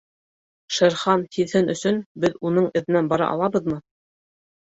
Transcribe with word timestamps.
Шер 0.77 0.95
Хан 1.01 1.25
һиҙһен 1.35 1.69
өсөн, 1.73 1.99
беҙ 2.23 2.39
уның 2.51 2.71
әҙенән 2.81 3.11
бара 3.13 3.29
алабыҙмы? 3.35 3.77